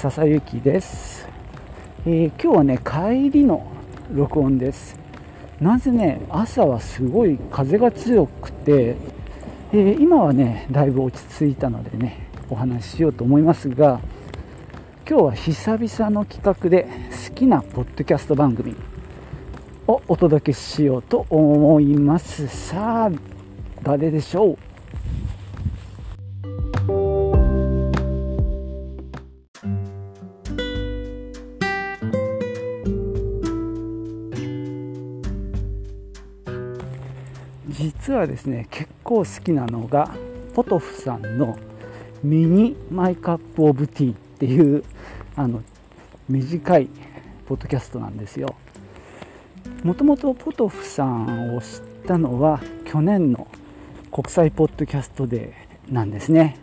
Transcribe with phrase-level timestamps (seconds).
[0.00, 1.28] 笹幸です、
[2.06, 3.70] えー今日はね帰りの
[4.14, 4.98] 録音です。
[5.60, 8.96] なぜね朝はすごい風が強くて、
[9.72, 14.00] えー今はねだいぶ落ち着いたのでねお話ししようと思いますが
[15.06, 16.88] 今日は久々の企画で
[17.28, 18.74] 好きなポッドキャスト番組
[19.86, 22.48] をお届けしようと思います。
[22.48, 23.10] さあ
[23.82, 24.58] 誰でしょう？
[37.80, 40.10] 実はですね結構好きなのが
[40.54, 41.56] ポトフさんの
[42.22, 44.84] 「ミニマイカップオブティー」っていう
[45.34, 45.62] あの
[46.28, 46.88] 短い
[47.46, 48.54] ポッドキャストなんですよ。
[49.82, 51.68] もともとポトフさんを知っ
[52.06, 53.46] たのは去年の
[54.12, 56.58] 国際ポッドキャストデーなんですね。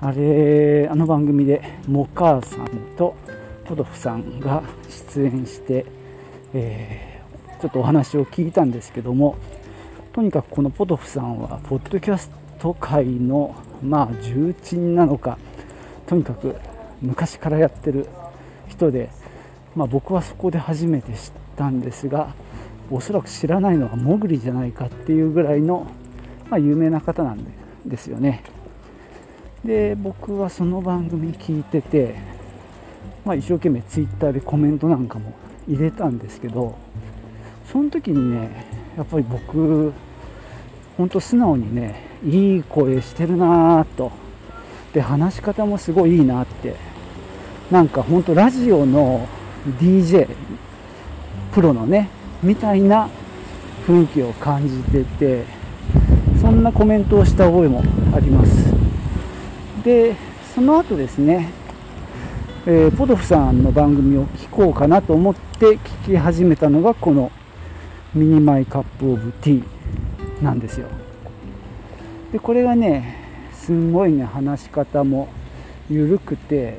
[0.00, 3.16] あれあの番組でモカーさんと
[3.64, 5.84] ポトフさんが出演して、
[6.54, 7.08] えー
[7.60, 9.36] ちょっとお話を聞いたんですけども
[10.18, 15.38] とにかくこのポトフさんはポッドキャスト界のまあ重鎮なのか
[16.08, 16.56] とにかく
[17.00, 18.08] 昔からやってる
[18.66, 19.10] 人で、
[19.76, 22.34] まあ、僕はそこで初めて知ったんですが
[22.90, 25.86] おそらく知らないのはモグリじゃないかっていうぐらいの、
[26.50, 27.46] まあ、有名な方なん
[27.86, 28.42] ですよね。
[29.64, 32.16] で僕はその番組聞いてて、
[33.24, 35.32] まあ、一生懸命ツイッターでコメントなんかも
[35.68, 36.76] 入れたんですけど
[37.70, 39.92] その時にねやっぱり僕
[40.98, 44.12] 本当素直にねいい声してるなぁと。
[44.92, 46.74] で話し方もすごいいいなって。
[47.70, 49.28] なんか本当ラジオの
[49.78, 50.26] DJ
[51.52, 52.08] プロのね
[52.42, 53.08] みたいな
[53.86, 55.44] 雰囲気を感じてて
[56.40, 57.82] そんなコメントをした覚えも
[58.14, 58.74] あります。
[59.84, 60.16] で
[60.54, 61.50] その後ですね、
[62.66, 67.30] えーポドフさんの番組を聞こうかなと思って聞き始めたのがこの
[68.14, 69.77] ミニマイカップオブティー。
[70.42, 70.88] なんですよ。
[72.32, 73.16] でこれがね
[73.52, 75.28] すんごいね話し方も
[75.90, 76.78] 緩くて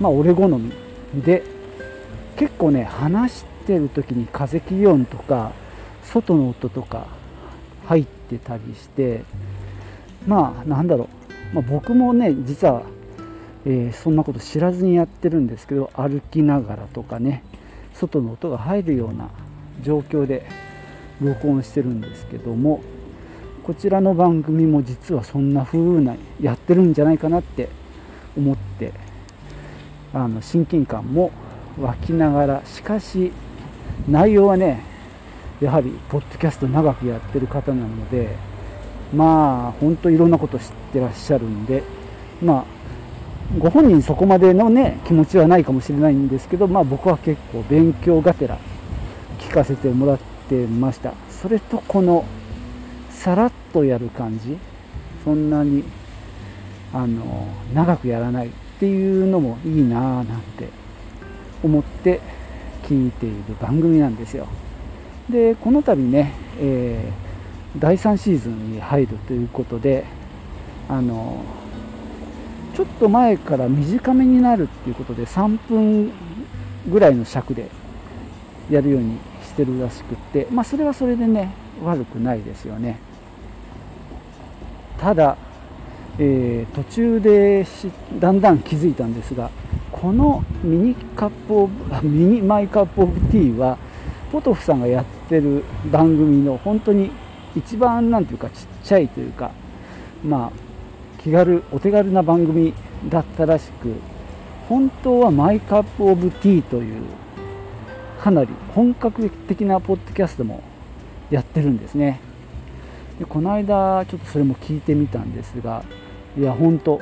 [0.00, 0.72] まあ俺好み
[1.14, 1.42] で
[2.36, 5.52] 結構ね話してる時に風切り音とか
[6.02, 7.06] 外の音とか
[7.86, 9.22] 入ってたりして
[10.26, 11.08] まあなんだろ
[11.52, 12.82] う、まあ、僕もね実は、
[13.64, 17.42] えーそんなこと知らずにやってるんですけど歩きながらとかね
[17.94, 19.30] 外の音が入るような
[19.82, 20.46] 状況で
[21.20, 22.82] 録音してるんですけども
[23.62, 27.68] こちらの番組も実はそんな風なやってるんじゃないかなって
[28.36, 28.92] 思って
[30.12, 31.32] あの親近感も
[31.78, 33.32] 湧きながらしかし
[34.08, 34.82] 内容はね
[35.60, 38.36] やはりポッドキャスト長くやってる方なので
[39.12, 41.82] まあ本当いろんなこと知ってらっしゃるんで
[42.42, 42.64] まあ
[43.58, 48.58] ご本人そこまでのね気持ちはないかもしれないんですけどまあ僕は結構勉強がてら
[49.38, 51.14] 聞かせてもらっててました。
[51.30, 52.24] それとこの
[53.10, 54.56] さらっとやる感じ
[55.24, 55.84] そんなに
[56.92, 60.68] あの長くやらないっていうのもいいなぁなんて
[61.62, 62.20] 思って
[62.84, 64.46] 聞いている番組なんですよ。
[65.28, 67.26] でこの度ね、えー
[67.78, 70.04] 第3シーズンに入るということで
[70.88, 71.44] あの
[72.74, 76.12] ちょっと前から短めになるっていうことで3分
[76.88, 77.68] ぐらいの尺で
[78.70, 81.52] やるようにしてるらしくってまあそれはそれでね
[81.82, 82.98] 悪くないですよね。
[84.98, 85.36] ただ、
[86.18, 87.66] えー途中で
[88.18, 89.50] だんだん気づいたんですが
[89.92, 91.72] この mini cup of
[92.08, 93.78] mini my cup of tea は
[94.32, 97.10] ポトフさんがやってる番組の本当に
[97.54, 99.50] 一番なんていうかちっちゃいというか
[100.24, 102.72] まあ気軽お手軽な番組
[103.08, 103.92] だったらしく
[104.68, 107.02] 本当は my cup of tea という
[108.26, 110.60] かなり本格的なポッドキャストも
[111.30, 112.18] やってるんですね。
[113.20, 115.84] でこの間ちょっとそれも聞いてみたんですが
[116.36, 117.00] いや本当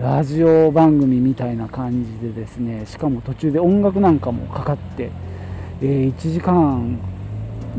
[0.00, 5.10] ラジオ番組みたいな感じでですねしかも途中で音楽なんかもかかって、
[5.82, 6.96] えー1時間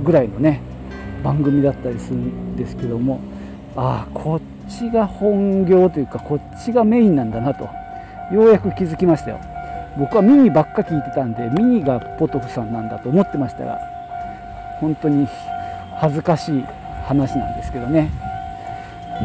[0.03, 0.59] ぐらいのね
[1.23, 3.21] 番組だったりするんですけども
[3.77, 7.63] ああこっちが本業というかこっちがメインなんだなと
[8.33, 9.56] ようやく気づきましたよ。
[9.97, 13.79] 僕はミニばっか聞いてたんでミニがポトフさんなんだと思ってましたが
[14.79, 15.27] 本当に
[15.95, 16.63] 恥ずかしい
[17.05, 18.11] 話なんですけどね。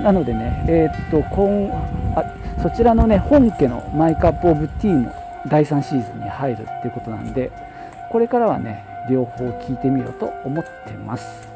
[0.03, 1.71] なのでねえーっと今
[2.17, 2.25] あ
[2.63, 5.13] そちらのね本家のマイカップオブティーも
[5.49, 7.51] 第3シーズンに入るっていうことなんで
[8.11, 11.52] これからはね両方聞いてみようと思ってます。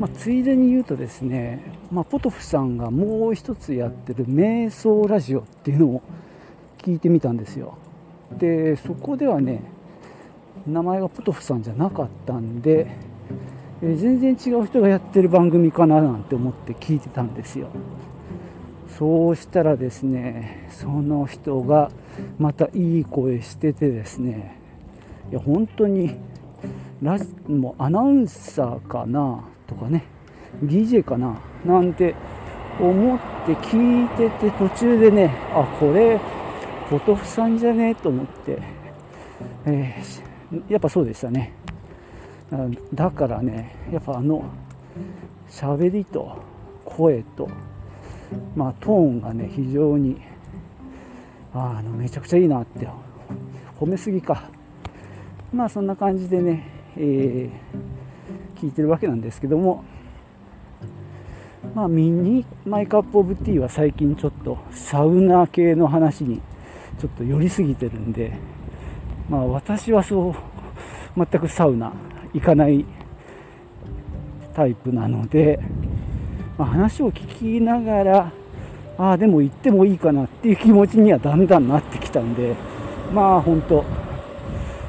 [0.00, 1.62] まあ、ついでに言うとですね、
[1.92, 6.02] まあ、ポトフさんがもう一つやってる瞑想ラジオっていうのを
[6.78, 7.76] 聞いてみたんですよ。
[8.38, 9.62] でそこではね
[10.66, 12.86] 名前がポトフさんじゃなかったんで、
[13.82, 17.68] え全然違う人がやってる番組かななんて思って聞いてたんですよ。
[18.98, 21.90] そうしたらですねその人が
[22.38, 24.56] またいい声しててですね
[25.30, 26.16] いや本当に
[27.02, 30.04] ラジもうアナウンサーかなとかね。
[30.64, 31.40] DJ かな？
[31.64, 32.14] なんて
[32.80, 36.20] 思って聞いてて途中でねあこれ
[36.90, 37.90] ポトフさんじゃね？
[37.90, 38.58] えと思って、
[39.66, 41.52] えー、やっぱそうでしたね。
[42.92, 44.42] だからねやっぱあの
[45.48, 46.36] 喋りと
[46.84, 47.48] 声と
[48.56, 50.20] まあトーンがね非常に
[51.54, 52.88] あのめちゃくちゃいいなって
[53.78, 54.50] 褒めすぎか。
[55.52, 57.50] まあそんな感じでね、えー、
[58.60, 59.84] 聞いてるわけなんですけども
[61.74, 66.42] まあミニマイカップオブティーは最近ちょっとサウナ系の話に
[67.00, 68.38] ちょっと寄りすぎてるんで
[69.30, 70.34] まあ私はそう
[71.16, 71.92] 全くサウナ
[72.34, 72.84] 行かない
[74.54, 75.58] タイプなので、
[76.58, 78.32] まあ、話を聞きながら
[78.98, 82.54] ああでも行ってもいいかなっていう気持ちにはだんだんなってきたんで
[83.14, 83.84] まあ本当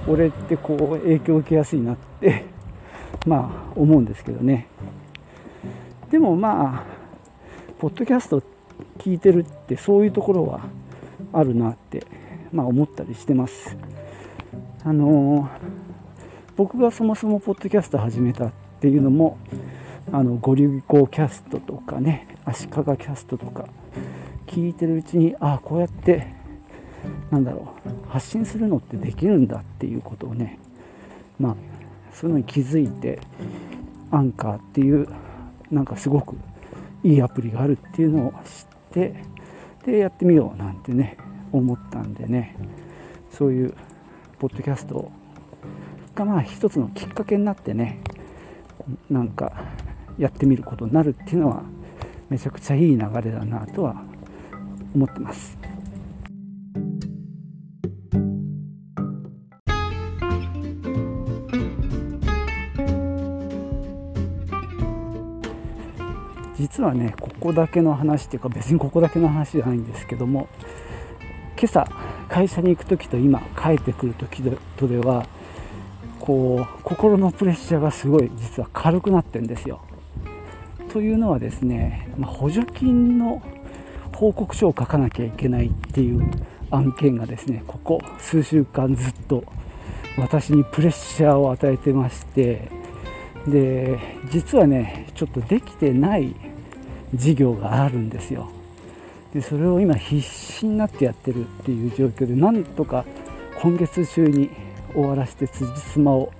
[0.07, 2.50] 俺ってこう影響を受けやすいなって
[3.25, 4.67] まあ思うんですけどね。
[6.09, 7.01] でもまあ
[7.79, 8.43] ポッドキャスト
[8.97, 10.61] 聞いてるってそういうところは
[11.33, 12.05] あるなって、
[12.51, 13.75] まあ、思ったりしてます。
[14.83, 15.49] あの、
[16.55, 18.51] 僕がそもそもポッドキャスト始めたっ
[18.81, 19.37] ていうのも
[20.11, 23.67] あのゴリゴキャストとかね足利キャストとか
[24.45, 26.27] 聞いてるうちにああこうやって
[27.29, 30.59] なんだろう発信するのってできるんだっていうことをね
[31.39, 31.55] まあ
[32.13, 33.19] そういうのに気づいて
[34.11, 35.07] アンカーっていう
[35.71, 36.35] なんかすごく
[37.03, 38.37] いいアプリがあるっていうのを知っ
[38.91, 39.23] て
[39.85, 41.17] でやってみようなんてね
[41.51, 42.55] 思ったんでね
[43.31, 43.73] そういう
[44.39, 45.11] ポッドキャスト
[46.13, 48.01] がまあ一つのきっかけになってね
[49.09, 49.53] なんか
[50.17, 51.63] やってみることになるっていうのは
[52.29, 54.03] めちゃくちゃいい流れだなとは
[54.93, 55.57] 思ってます。
[66.61, 70.47] 実はねここだけの話っていうか別にここだけの話じゃないんですけども
[71.57, 71.87] 今朝
[72.29, 74.43] 会社に行く時と今帰ってくる時
[74.77, 75.25] とでは
[76.19, 79.81] こう心のプレッシャーがすごい実は軽くなってるんですよ。
[80.93, 83.41] というのはですね、まあ、補助金の
[84.13, 86.29] 報告書を書かなきゃいけないっていう
[86.69, 89.43] 案件がですねここ数週間ずっと
[90.17, 92.69] 私にプレッシャーを与えてまして
[93.47, 93.99] で
[94.29, 96.35] 実はねちょっとできてない
[97.13, 98.49] 事業があるんですよ。
[99.33, 103.05] でそれを今必死になってやってるっていう状況でなんとか
[103.61, 104.49] 今月中に
[104.93, 106.33] 終わらせて辻褄を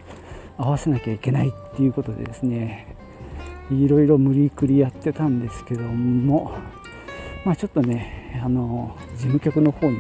[0.58, 2.96] 合わせなきゃいけないっていうことでですね
[3.72, 6.52] いろいろ無理くりやってたんですけども
[7.46, 9.98] まあちょっとねあの事務局の方に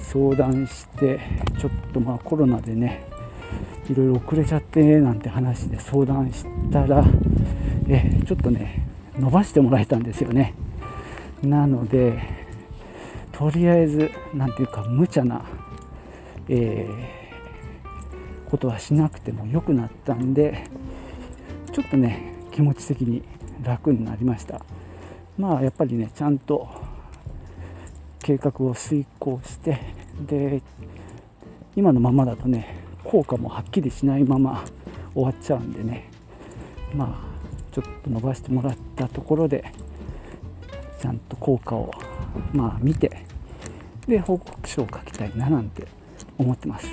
[0.00, 1.20] 相談して
[1.58, 3.09] ちょっとまあコロナでね
[3.88, 7.04] いろいろ遅れちゃってなんて話で相談したら
[7.88, 8.86] えちょっとね
[9.18, 10.54] 伸ばしてもらえたんですよね。
[11.42, 12.18] なので
[13.32, 15.44] とりあえず何ていうか無茶な、
[16.48, 20.64] えー、ことはしなくても良くなったんで
[21.72, 23.22] ちょっとね気持ち的に
[23.62, 24.60] 楽になりました。
[25.38, 26.68] まあやっぱりねちゃんと
[28.22, 29.80] 計画を遂行して
[30.26, 30.62] で
[31.74, 34.64] 今のままだとね効果もはっきりしないまま
[35.14, 36.10] 終わっちゃうんでね。
[36.94, 37.30] まあ
[37.72, 39.72] ちょっと伸ばしてもらったところで
[41.00, 41.92] ちゃんと効果を
[42.52, 43.24] まあ見て
[44.08, 45.86] で報告書を書きたいななんて
[46.38, 46.88] 思ってます。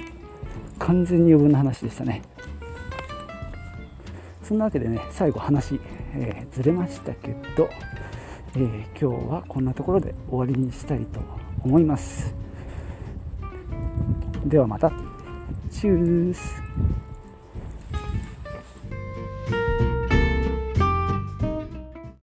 [0.80, 2.22] 完全に余分な話でしたね。
[4.44, 5.80] そんなわけでね最後話、
[6.14, 7.70] えー、ずれましたけど、
[8.56, 11.20] えー、今日はこんなところで終わりにしたいと
[11.64, 12.34] 思います。
[14.46, 15.17] ではまた。
[15.80, 16.60] チュース